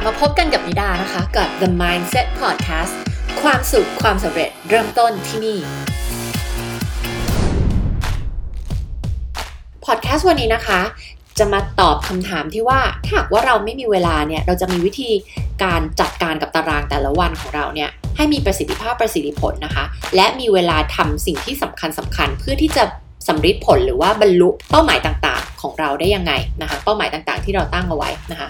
[0.00, 2.92] บมาพบกันกับนิดานะคะ กับ The Mindset Podcast
[3.42, 5.58] ความสุขความสำเร็จเริ่มต้นที่นี่
[9.84, 10.80] พอดแคสต์วันนี้นะคะ
[11.38, 15.10] จะมาตอบคำถามที่ว่าถ้าหากว่าเราไม่มีเวลาเนี่ย เราจะมีวิธี
[15.64, 19.84] การจัดการกับตารางแต่ละวันของเราเนี่ยให้มีประสิทธิภาพประสิทธิผลนะคะ
[20.16, 22.84] และมีเวลาทำสิ่งที่สำคัญสำคัญเพื่อที่จะ
[23.28, 28.48] สำเร็จผลหรือว่าบรรลุเป้าหมายต่างๆ ของเราได้ยังไงนะคะ เป้าหมายต่างๆ ที่เราตั้งเอาไว้นะคะ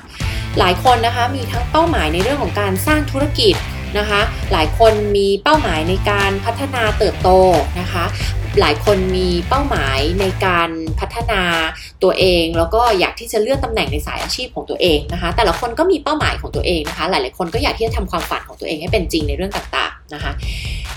[0.58, 3.54] หลายคนนะคะมีทั้งเป้าหมายในเรื่องของการสร้างธุรกิจ
[3.98, 4.20] นะคะ
[4.52, 7.28] หลายคนมีเป้าหมายในการพัฒนาเติบโต
[7.80, 8.04] นะคะ
[8.60, 11.42] หลายคนมีเป้าหมายในการพัฒนา
[12.02, 20.32] ตัวเอง แล้วก็อยากที่จะเลื่อนตำแหน่งในสายอาชีพของตัวเองนะคะ แต่ละคนก็มีเป้าหมายของตัวเองนะคะ หลายๆคนก็อยากที่จะทำความฝันของตัวเองให้เป็นจริงในเรื่องต่างๆนะคะ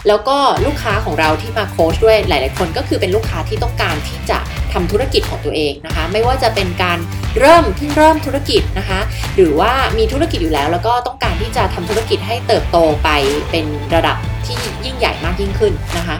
[0.08, 4.38] แล้วก็ลูกค้าของเราที่มาโค้ชด้วยหลาย ๆ คนก็คือเป็นลูกค้าที่ต้องการที่จะ
[4.73, 6.98] ทำธุรกิจของตัวเองนะคะ ไม่ว่าจะเป็นการ
[7.39, 9.00] เริ่มเพิ่งเริ่มธุรกิจนะคะ
[9.36, 13.09] หรือว่ามีธุรกิจอยู่แล้ว แล้วก็ต้องการที่จะทำธุรกิจให้เติบโตไป
[13.52, 16.17] เป็นระดับที่ยิ่งใหญ่มากยิ่งขึ้นนะคะ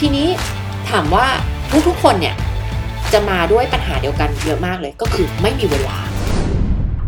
[0.00, 0.26] ทีนี้
[0.90, 1.26] ถามว่า
[1.88, 2.34] ทุกๆคนเนี่ย
[3.12, 5.96] จะมาด้วยปัญหาเดียวกันเยอะมากเลยก็คือไม่มีเวลา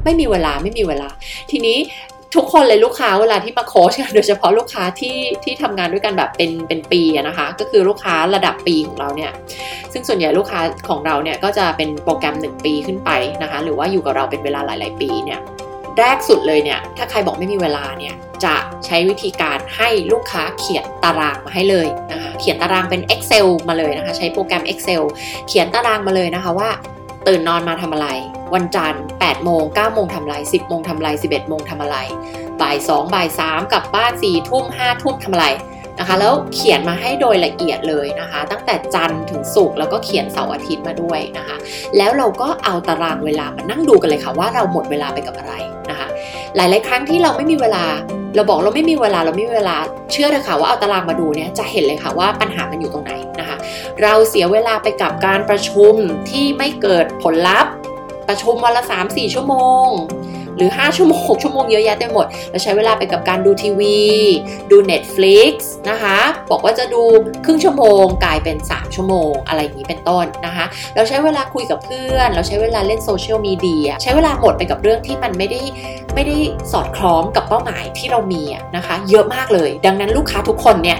[0.05, 1.09] ไม่มีเวลาไม่มีเวลา
[1.51, 1.79] ทีนี้
[2.35, 9.33] ทุกคนเลยลูกค้าเวลาที่มาโค้ชกันโดยเฉพาะลูกค้าที่ที่ทำงานด้วยกันแบบเป็นเป็นปีนะคะ ก็คือลูกค้าระดับปีของเราเนี่ย
[9.93, 13.11] ซึ่งส่วนใหญ่ลูกค้าของเราเนี่ยก็จะเป็นโปรแกรม 1 ปีขึ้นไป
[13.43, 15.41] นะคะ หรือว่าอยู่กับเราเป็นเวลาหลาย ๆ ปีเนี่ย
[15.99, 18.15] แรกสุดเลยเนี่ยถ้าใครบอกไม่มีเวลาเนี่ย
[18.45, 18.55] จะ
[18.87, 25.03] ใช้วิธีการให้ลูกค้าเขียนตารางมาให้เลยนะคะเขียนตารางเป็น Excel มาเลยนะคะ ใช้โปรแกรม Excel
[25.49, 26.71] เขียนตารางมาเลยนะคะว่า
[27.29, 28.09] ตื่นนอนมาทำอะไร
[28.55, 31.97] วันจันทร์8โมง9โมงทำอะไร 10โมงทำอะไร 11โมงทำอะไร
[32.61, 35.47] บ่าย2บ่าย3กลับบ้าน4ทุ่ม5ทุ่มทำอะไร
[35.99, 41.57] นะคะ แล้วเขียนมาให้โดยละเอียดเลยนะคะ ตั้งแต่จันทร์ถึงศุกร์แล้วก็เขียนเสาร์อาทิตย์มาด้วยนะคะ
[41.97, 45.55] แล้วเราก็เอาตารางเวลามานั่งดูกันเลยค่ะว่าเราหมดเวลาไปกับอะไร
[45.91, 46.09] นะคะ
[46.57, 47.85] หลาย ๆ ครั้งที่เราไม่มีเวลา
[48.35, 49.77] เราบอกเราไม่มีเวลาเราไม่มีเวลา
[50.13, 53.50] เชื่อเลยค่ะว่าเอาตารางมาดูเนี่ยจะเห็นเลยค่ะว่าปัญหามันอยู่ตรงไหนนะคะ
[54.03, 55.95] เราเสียเวลาไปกับการประชุม
[56.31, 57.73] ที่ไม่เกิดผลลัพธ์
[58.29, 59.55] ประชุมวันละ3-4 ชั่วโม
[59.87, 59.89] ง
[60.57, 64.01] หรือ 5 ชั่วโมง 6 ชั่วโมงเยอะแยะเต็มหมด เราใช้เวลาไปกับการดูทีวี
[64.71, 65.53] ดู Netflix
[65.91, 66.19] นะคะ
[66.51, 67.03] บอกว่าจะดู
[67.45, 70.65] ครึ่งชั่วโมง กลายเป็น 3 ชั่วโมง อะไรอย่างนี้เป็นต้นนะคะ
[70.95, 75.61] เราใช้เวลาคุยกับเพื่อน เราใช้เวลาเล่นโซเชียลมีเดียใช้เวลาหมดไปกับเรื่องที่มันไม่ได้
[76.15, 76.37] ไม่ได้
[76.73, 78.43] สอดคล้องกับเป้าหมายที่เรามี
[78.77, 80.99] นะคะ เยอะมากเลย ดังนั้นลูกค้าทุกคนเนี่ย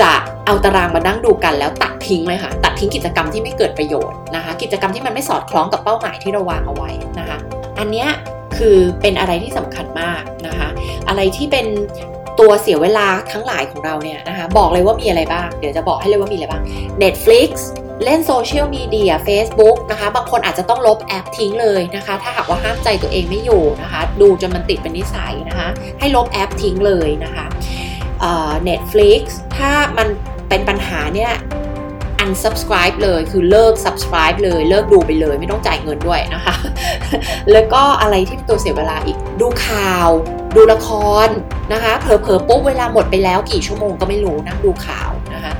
[0.00, 0.12] จะ
[0.46, 7.38] เอาตารางมานั่งดูกันแล้วตัดทิ้งเลยค่ะ ตัดทิ้งกิจกรรมที่ไม่เกิดประโยชน์นะคะ กิจกรรมที่มันไม่สอดคล้องกับเป้าหมายที่เราวางเอาไว้นะคะ
[7.78, 8.08] อันเนี้ย
[8.56, 10.68] คือเป็นอะไรที่สำคัญมากนะคะ
[11.08, 11.66] อะไรที่เป็น
[12.40, 16.62] ตัวเสียเวลาทั้งหลายของเราเนี่ยนะคะบอกเลยว่ามีอะไรบ้าง เดี๋ยวจะบอกให้เลยว่ามีอะไรบ้าง
[17.02, 17.50] Netflix
[18.04, 27.46] เล่นโซเชียลมีเดีย Facebook นะคะ บางคนอาจจะต้องลบแอปทิ้งเลยนะคะ ถ้าหากว่าห้ามใจตัวเองไม่อยู่นะคะ ดูจนมันติดเป็นนิสัยนะคะ ให้ลบแอปทิ้งเลยนะคะ
[28.20, 29.22] เอ่อ Netflix
[29.56, 30.08] ถ้ามัน
[30.52, 31.32] เป็นปัญหาเนี่ย
[32.24, 36.54] unsubscribe เลยคือเลิก subscribe เลยเลิกดูไปเลย ไม่ต้องจ่ายเงินด้วยนะคะ
[37.52, 40.08] แล้วก็อะไรที่เป็นตัวเสียเวลาอีกดูข่าว
[40.56, 40.88] ดูละค
[41.26, 41.28] ร
[41.72, 45.52] นะคะเผลอๆปุ๊บเวลาหมดไปแล้วกี่ชั่วโมงก็ไม่รู้นั่งดูข่าวนะคะ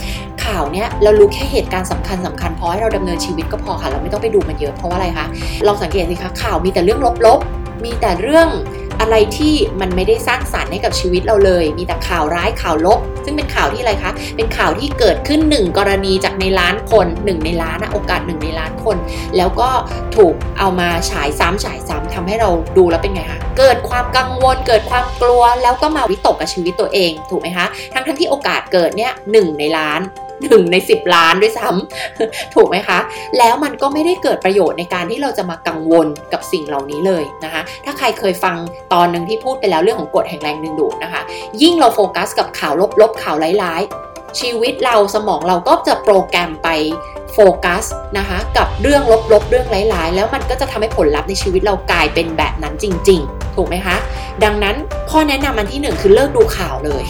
[0.45, 5.27] ข่าวเนี้ยเรารู้แค่เหตุการณ์สำคัญสำคัญพอให้เราดำเนินชีวิตก็พอค่ะ เราไม่ต้องไปดูมันเยอะเพราะว่าอะไรคะ
[5.67, 8.49] ลองสังเกตสิคะข่าวมีแต่เรื่องลบๆ มีแต่เรื่อง
[9.03, 18.97] อะไรที่มันไม่ได้สร้างสารรค์ให้กับชีวิตเราเลย มีแต่ข่าวร้ายข่าวลบ ซึ่งเป็นข่าวที่อะไรคะ เป็นข่าวที่เกิดขึ้นหนึ่งกรณีจากในล้านคนหนึ่งในล้านนะโอกาสหนึ่งในล้านคน
[19.37, 19.71] แล้วก็
[20.17, 30.01] ถูกเอามาฉายซ้ำฉายซ้ำทำให้เราดูแล้วเป็นไงคะเกิดความกังวล เกิดความกลัวแล้วก็มาวิตกกับชีวิตตัวเองถูกไหมคะทั้งทั้งที่โอกาสเกิดเนี่ยหนึ่งในล้าน
[30.49, 32.99] หนึ่งใน 10 ล้านด้วยซ้ำถูกไหมคะ
[33.39, 38.57] แล้วมันก็ไม่ได้เกิดประโยชน์ในการที่เราจะมากังวลกับสิ่งเหล่านี้เลยนะคะ ถ้าใครเคยฟัง
[38.93, 41.23] ตอนหนึ่งที่พูดไปแล้วเรื่องของกฎแห่งแรงดึงดูดนะคะ
[41.63, 46.69] ยิ่งเราโฟกัสกับข่าวลบๆข่าวร้ายๆ ชีวิตเราสมองเราก็จะโปรแกรมไป
[47.33, 47.85] โฟกัส
[48.19, 49.03] นะคะกับเรื่อง
[49.33, 53.97] ลบๆเรื่องร้ายๆ แล้วมันก็จะทำให้ผลลัพธ์ในชีวิตเรากลายเป็นแบบนั้นจริง ๆ ถูกไหมคะ
[54.45, 54.77] ดังนั้น
[55.11, 57.05] ข้อแนะนำอันที่หนึ่งคือเลิกดูข่าวเลย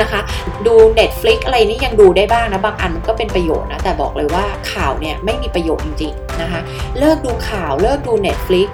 [0.00, 0.20] นะคะ
[0.66, 6.60] ดู Netflix อะไรนี่ยังดูได้บ้างนะบางอันมันก็เป็นประโยชน์นะแต่บอกเลยว่าข่าวเนี่ยไม่มีประโยชน์จริงๆนะคะ
[6.98, 8.68] เลิกดูข่าวเลิกดู Netflix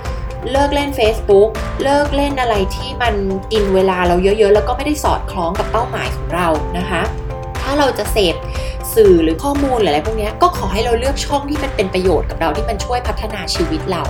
[0.53, 1.49] เลิกเล่น Facebook
[1.83, 3.15] เลิกเล่นอะไรที่มัน
[3.53, 6.49] กินเวลาเราเยอะๆ แล้วก็ไม่ได้สอดคล้องกับเป้าหมายของเรา
[6.79, 7.03] นะคะ
[7.63, 8.35] ถ้าเราจะเสพ
[8.97, 14.03] สื่อหรือข้อมูลหรืออะไรพวกนี้ก็ขอให้เราเลือกช่องที่มันเป็นประโยชน์กับเราที่มันช่วยพัฒนาชีวิตเรา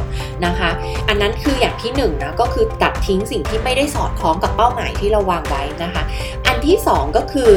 [0.46, 0.70] นะคะ
[1.08, 6.02] อันนั้นคืออย่างที่1นนะก็คือตัดทิ้งสิ่งที่ไม่ได้สอดคล้องกับเป้าหมายที่เราวางไว้นะคะ
[6.46, 7.50] อันที่ 2 ก็คือ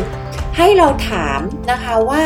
[0.57, 1.39] ให้เราถาม
[1.71, 2.23] นะคะว่า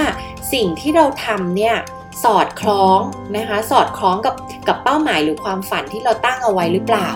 [0.54, 1.76] สิ่งที่เราทำเนี่ย
[2.24, 3.00] สอดคล้อง
[3.38, 4.36] นะคะสอดคล้องกับ
[4.68, 7.10] กับเป้าหมายหรือความฝันที่เราตั้งเอาไว้หรือเปล่า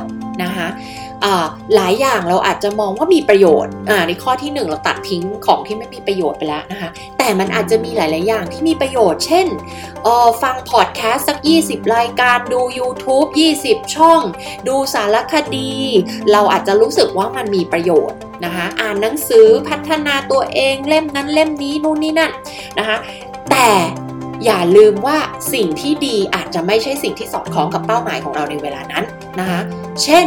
[0.43, 0.67] นะคะ
[1.75, 3.73] หลายอย่างเราอาจจะมองว่ามีประโยชน์
[4.07, 9.47] ในข้อที่ 1 เราตัดทิ้งของที่ไม่มีประโยชน์ไปแล้วนะคะแต่มันอาจจะมีหลาย ๆ อย่างที่มีประโยชน์ เช่น
[10.41, 13.27] ฟังพอดแคสต์สัก 20 รายการดู YouTube
[13.61, 14.21] 20 ช่อง
[14.67, 15.71] ดูสารคดี
[16.31, 22.31] เราอาจจะรู้สึกว่ามันมีประโยชน์นะคะอ่านหนังสือพัฒนาตัวเองเล่มนั้นเล่มนี้นู่นนี่นั่น
[22.79, 22.97] นะคะ
[23.51, 23.69] แต่
[24.45, 25.17] อย่าลืมว่า
[25.53, 29.03] สิ่งที่ดีอาจจะไม่ใช่สิ่งที่สอดคล้องกับเป้าหมายของเราในเวลานั้น
[29.39, 29.59] นะคะ
[30.03, 30.25] เช่น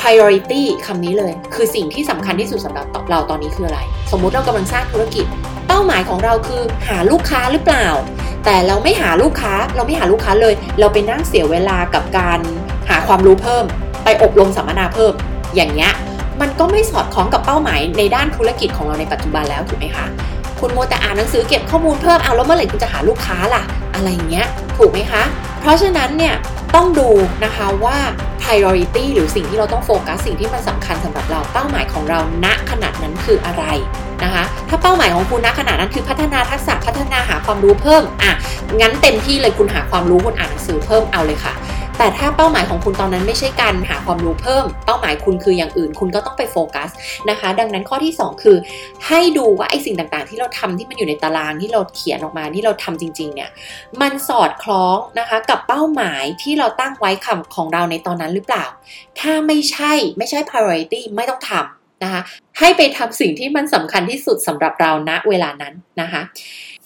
[0.00, 3.80] priority คำนี้เลย คือสิ่งที่สำคัญที่สุดสำหรับเราตอนนี้คืออะไร
[4.12, 5.26] สมมุติเรากำลังสร้างธุรกิจ
[5.68, 7.86] เป้าหมายของเราคือหาลูกค้าหรือเปล่า
[8.44, 12.38] แต่เราไม่หาลูกค้า เราไม่หาลูกค้าเลย เราไปนั่งเสียเวลากับการ
[12.90, 13.64] หาความรู้เพิ่ม
[14.04, 15.12] ไปอบรมสัมมนาเพิ่ม
[15.56, 15.92] อย่างเงี้ย
[16.40, 20.06] มันก็ไม่สอดคล้องกับเป้าหมายในด้านธุรกิจของเราในปัจจุบันแล้วถูกไหมคะ
[20.60, 23.62] คุณโมแต่อ่านหนังสือเก็บข้อมูลเพิ่ม เอาแล้วเมื่อไหร่คุณจะหาลูกค้าล่ะ
[23.94, 24.46] อะไรเงี้ย
[24.78, 25.22] ถูกไหมคะ
[25.60, 26.34] เพราะฉะนั้นเนี่ย
[26.74, 27.08] ต้องดู
[27.44, 27.98] นะคะว่า
[28.42, 33.64] priority หรือสิ่งที่เราต้องโฟกัสสิ่งที่มันสำคัญสำหรับเราเป้าหมายของเราณขนาดนั้นคืออะไร
[34.24, 38.32] นะคะถ้าเป้าหมายของคุณณขนาดนั้นคือพัฒนาทักษะพัฒนาหาความรู้เพิ่มอะ
[38.80, 41.54] งั้นเต็มที่เลยคุณหาความรู้คุณอ่านหนังสือเพิ่มเอาเลยค่ะ
[41.98, 46.90] แต่ถ้าเป้าหมายของคุณตอนนั้นไม่ใช่การหาความรู้เพิ่ม เป้าหมายคุณคืออย่างอื่น คุณก็ต้องไปโฟกัส
[47.30, 48.56] นะคะ ดังนั้นข้อที่ 2 คือ
[49.06, 53.50] ให้ดูว่าไอ้สิ่งต่างๆ ที่เราทำที่มันอยู่ในตารางที่เราเขียนออกมาที่เราทำจริงๆเนี่ย
[54.00, 58.64] มันสอดคล้องนะคะกับเป้าหมายที่เราตั้งไว้คำของเราในตอนนั้นหรือเปล่า
[59.20, 62.20] ถ้าไม่ใช่ไม่ใช่ priority ไม่ต้องทำนะคะ
[62.58, 66.22] ให้ไปทำสิ่งที่มันสำคัญที่สุดสำหรับเราณเวลานั้นนะคะ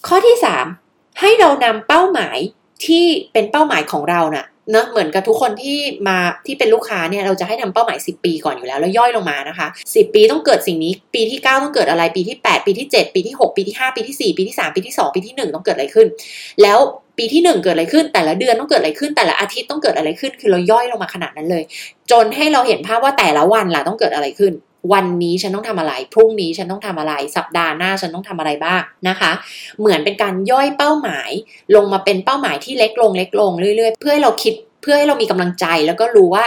[0.07, 0.37] ข้อที่
[0.79, 2.39] 3 ให้เรานำเป้าหมาย
[2.87, 5.79] ที่เป็นเป้าหมายของเรานะ่ะ เนะเหมือนกับทุกคนที่
[6.09, 13.77] มาที่เป็นลูกค้าเนี่ยเราจะให้ทำเป้าหมาย 10 ปีก่อนอยู่แล้ว แล้วย่อยลงมานะคะ 10 ปีต้องเกิดสิ่งนี้ ปีที่ 9 ต้องเกิดอะไร ปีที่ 8 ปีที่ 7 ปีที่ 6 ปีที่
[13.87, 16.07] 5 ปีที่ 4 ปีที่ 3 ปีที่ 2 ปีที่ 1 ต้องเกิดอะไรขึ้น
[16.63, 16.79] แล้ว
[17.19, 21.65] ปีที่ 1 เกิดอะไรขึ้น แต่ละเดือนต้องเกิดอะไรขึ้น แต่ละอาทิตย์ต้องเกิดอะไรขึ้น คือเราย่อยลงมาขนาดนั้นเลย
[22.11, 24.53] จนให้เราเห็นภาพว่าแต่ละวันล่ะต้องเกิดอะไรขึ้น
[24.93, 29.33] วันนี้ฉันต้องทำอะไร พรุ่งนี้ฉันต้องทำอะไร สัปดาห์หน้าฉันต้องทำอะไรบ้างนะคะ
[29.81, 31.31] เหมือนเป็นการย่อยเป้าหมาย
[31.77, 36.45] ลงมาเป็นเป้าหมายที่เล็กลงเล็กลงเรื่อยๆ เพื่อให้เราคิดเพื่อให้เรามีกำลังใจแล้วก็รู้ว่า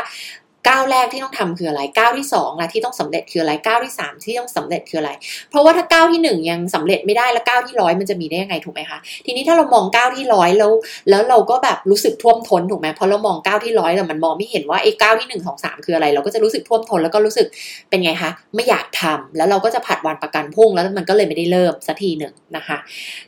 [0.69, 5.11] ก้าวแรกที่ต้องทำคืออะไรก้าวที่2ล่ะที่ต้องสำเร็จคืออะไรก้าวที่ 3 ที่ต้องสำเร็จคืออะไร
[5.49, 10.71] เพราะว่าถ้าก้าวที่ 1 ยังสำเร็จไม่ได้แล้วก้าวที่ร้อยมันจะมีได้ยังไงถูกไหมคะทีนี้ถ้าเรามองก้าวที่ร้อยแล้ว
[11.09, 17.47] แล้วเราก็แบบรู้สึกท่วมท้นถูกไหมเพราะเรามองก้าวที่ร้อยแต่มันมองไม่เห็นว่าไอ้ก้าวที่1 2 3คืออะไร เราก็จะรู้สึกท่วมท้นแล้วก็รู้สึก
[17.89, 22.77] เป็นไงคะไม่อยากทำแล้วเราก็จะผัดวันประกันพุ่งแล้วมันก็เลยไม่ได้เริ่มสักทีหนึ่งนะคะ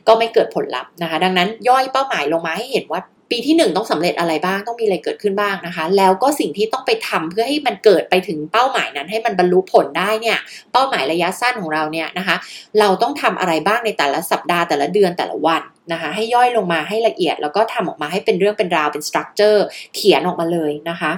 [0.06, 10.38] ก็ไม่เกิดผลลัพธ์นะคะ ดังนั้นย่อยเป้าหมายลงมาให้เห็นว่า ปีที่ 1 ต้องสำเร็จอะไรบ้างต้องมีอะไรเกิดขึ้นบ้างนะคะ แล้วก็สิ่งที่ต้องไปทำเพื่อให้มันเกิดไปถึงเป้าหมายนั้น ให้มันบรรลุผลได้เนี่ย
[10.72, 12.36] เป้าหมายระยะสั้นของเราเนี่ยนะคะ
[12.80, 15.62] เราต้องทำอะไรบ้างในแต่ละสัปดาห์แต่ละเดือนแต่ละวัน
[15.92, 21.12] นะคะให้ย่อยลงมาให้ละเอียดแล้วก็ทำออกมาให้เป็นเรื่องเป็นราวเป็นสตรัคเจอร์เขียนออกมาเลยนะคะ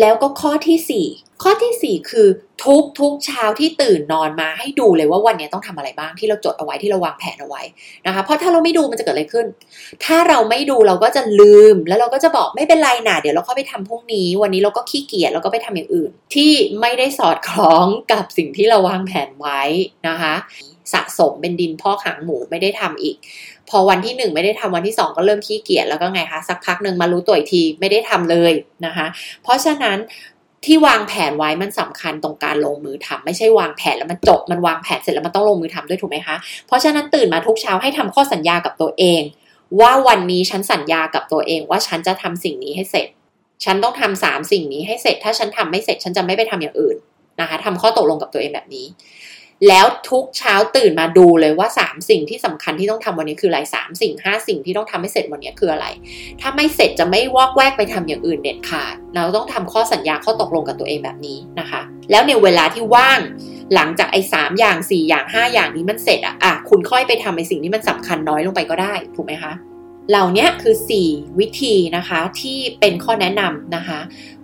[0.00, 2.28] แล้วก็ข้อที่ 4 ข้อที่ 4 คือ
[2.64, 7.62] ทุกทุกเช้าที่ตื่นนอนมาให้ดูเลยว่าวันนี้ต้องทำอะไรบ้างที่เราจดเอาไว้ที่เราวางแผนเอาไว้
[8.06, 9.46] นะคะ เพราะถ้าเราไม่ดูมันจะเกิดอะไรขึ้น
[10.04, 19.60] ถ้าเราไม่ดูเราก็จะลืม แล้วเราก็จะบอกไม่เป็นไรนะเดี๋ยวเราค่อยไปทำพรุ่งนี้ วันนี้เราก็ขี้เกียจเราก็ไปทำอย่างอื่น ที่ไม่ได้สอดคล้องกับสิ่งที่เราวางแผนไว้
[20.08, 20.34] นะคะ
[20.92, 23.16] สะสมเป็นดินพ่อขังหมูไม่ได้ทำอีก
[23.70, 28.52] พอวันที่ 1 ไม่ได้ทำวันที่ 2 ก็เริ่มขี้เกียจแล้วก็ไงคะสักพักหนึ่งมารู้ตัวอีกทีไม่ได้ทำเลย
[28.86, 29.06] นะคะ
[29.42, 29.98] เพราะฉะนั้น
[30.66, 39.22] ที่วางแผนไว้มันสำคัญตรงการลงมือทำไม่ใช่วางแผนแล้วมันจบมันวางแผนเสร็จแล้วมันต้องลงมือทำด้วยถูกไหมคะ เพราะฉะนั้นตื่นมาทุกเช้าให้ทำข้อสัญญากับตัวเอง
[39.80, 43.08] ว่าวันนี้ฉันสัญญากับตัวเองว่าฉันจะทำสิ่งนี้ให้เสร็จ
[43.64, 46.96] ฉันต้องทำสามสิ่งนี้ให้เสร็จ ถ้าฉันทำไม่เสร็จฉันจะไม่ไปทำอย่างอื่น
[47.40, 48.86] นะคะทำข้อตกลงกับตัวเองแบบนี้
[49.68, 55.86] แล้วทุกเช้าตื่นมาดูเลยว่า 3 สิ่งที่สำคัญที่ต้องทำวันนี้คืออะไรสามสิ่ง 5 สิ่งที่ต้องทำให้เสร็จวันนี้คืออะไร
[56.40, 63.20] ถ้าไม่เสร็จจะไม่วอกแวกไปทำอย่างอื่นเด็ดขาด เราต้องทำข้อสัญญาข้อตกลงกับตัวเองแบบนี้นะคะ แล้วในเวลาที่ว่าง
[63.74, 69.52] หลังจากไอ้สามอย่าง4อย่าง5อย่างนี้มันเสร็จอะอะคุณค่อยไปทำไอ้สิ่งที่มันสำคัญน้อยลงไปก็ได้ถูกไหมคะ
[70.10, 70.74] เหล่านี้คือ
[71.06, 74.00] 4 วิธีนะคะที่เป็นข้อแนะนำนะคะ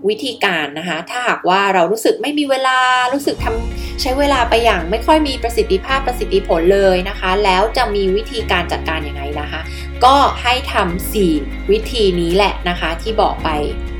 [0.09, 2.79] วิธีการนะคะถ้าหากว่าเรารู้สึกไม่มีเวลา
[3.13, 9.61] รู้สึกทำใช้เวลาไปอย่างไม่ค่อยมีประสิทธิภาพประสิทธิผลเลยนะคะ แล้วจะมีวิธีการจัดการยังไงนะคะ
[10.05, 13.49] ก็ให้ทำ4วิธีนี้แหละนะคะที่บอกไป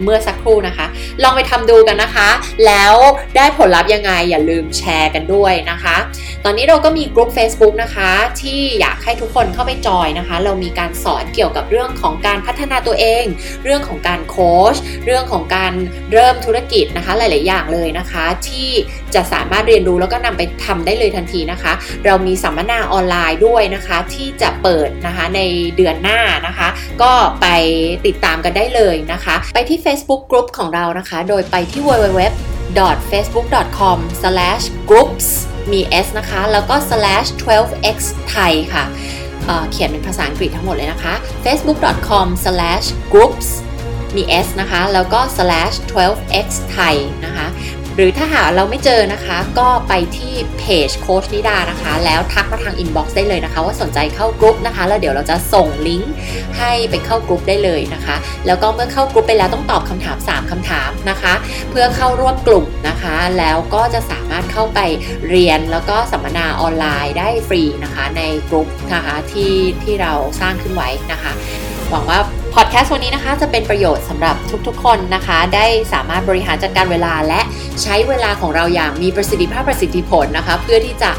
[0.03, 0.87] เมื่อสักครู่นะคะ
[1.23, 2.29] ลองไปทำดูกันนะคะ
[2.67, 2.95] แล้ว
[3.37, 5.97] ได้ผลลัพธ์ยังไงอย่าลืมแชร์กันด้วยนะคะ
[6.45, 8.11] ตอนนี้เราก็มีกลุ่ม Facebook นะคะ
[8.41, 13.25] ที่อยากให้ทุกคนเข้าไปจอยนะคะ เรามีการสอนเกี่ยวกับเรื่องของการพัฒนาตัวเอง
[13.65, 15.73] เรื่องของการโค้ชเรื่องของการ
[16.13, 18.71] เริ่มธุรกิจนะคะหลาย ๆ อย่างเลยนะคะ ที่
[19.15, 21.73] จะสามารถเรียนรู้แล้วก็นำไปทำได้เลยทันทีนะคะ
[22.05, 25.41] เรามีสัมมนาออนไลน์ด้วยนะคะ ที่จะเปิดนะคะใน
[25.77, 26.69] เดือนหน้านะคะ
[27.03, 27.47] ก็ไป
[28.07, 32.21] ติดตามกันได้เลยนะคะ ไปที่ Facebook Group ของเรานะคะ โดยไปที่ www
[33.11, 35.27] facebook.com/groups
[35.73, 37.99] มี s นะคะ แล้วก็ slash 12x
[38.35, 38.85] thai ค่ะ
[39.47, 43.49] เเขียนเป็นภาษาอังกฤษทั้งหมดเลยนะคะ facebook.com/groups
[44.17, 46.95] มี s นะคะ แล้วก็ slash 12x thai
[47.25, 47.47] นะคะ
[47.97, 56.13] หรือถ้าหาเราไม่เจอนะคะ ก็ไปที่เพจโค้ชนิดานะคะ แล้วทักมาทาง inbox ได้เลยนะคะ ว่าสนใจเข้ากรุ๊ปนะคะ แล้วเดี๋ยวเราจะส่งลิงก์
[56.59, 61.35] ให้ไปเข้ากรุ๊ปได้เลยนะคะ แล้วก็เมื่อเข้ากรุ๊ปไปแล้วต้องตอบคำถาม 3คำถามนะคะ
[61.71, 64.81] เพื่อเข้าร่วมกลุ่มนะคะ แล้วก็จะสามารถเข้าไป
[65.29, 71.33] เรียนแล้วก็สัมมนาออนไลน์ได้ฟรีนะคะในกรุ๊ปนะคะที่ที่เราสร้างขึ้นไว้นะคะ
[71.91, 72.21] หวังว่า
[72.55, 74.37] พอดแคสต์วันนี้นะคะจะเป็นประโยชน์สำหรับ
[74.67, 77.41] ทุกๆ คนนะคะ ได้สามารถบริหารจัดการเวลาและ
[77.83, 81.11] ใช้เวลาของเราอย่างมีประสิทธิภาพประสิทธิผลนะคะ เพื่อที่จะ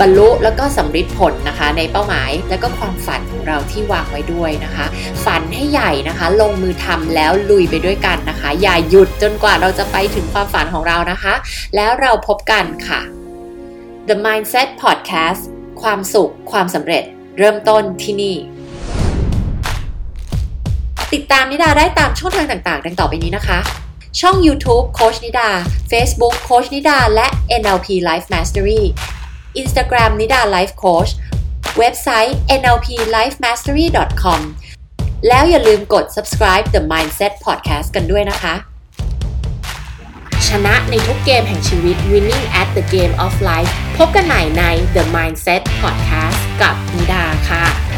[0.00, 4.86] บรรลุแล้วก็สำเร็จผลนะคะ ในเป้าหมายและก็ความฝันของเราที่วางไว้ด้วยนะคะ
[5.24, 11.34] ฝันให้ใหญ่นะคะ ลงมือทำแล้วลุยไปด้วยกันนะคะ อย่าหยุดจนกว่าเราจะไปถึงความฝันของเรานะคะ
[11.76, 13.00] แล้วเราพบกันค่ะ
[14.08, 15.42] The Mindset Podcast
[15.82, 17.04] ความสุขความสำเร็จ
[17.38, 18.36] เริ่มต้นที่นี่
[21.14, 23.58] ติดตามนิดาได้ตามช่องทางต่างๆ ดังต่อไปนี้นะคะ
[24.20, 25.48] ช่อง YouTube โคชนิดา
[25.90, 27.26] Facebook โคชนิดา และ
[27.60, 28.82] NLP Life Mastery
[29.60, 31.10] Instagram นิดา Life Coach
[31.78, 34.40] เว็บไซต์ nlplifemastery.com
[35.28, 38.54] แล้วอย่าลืมกด subscribe The Mindset Podcast กันด้วยนะคะ
[40.48, 44.64] ชนะในทุกเกมแห่งชีวิต winning at the game of life พบกันใหม่ใน
[44.94, 47.91] The Mindset Podcast กับนิดาค่ะ